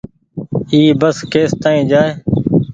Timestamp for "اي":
0.71-0.79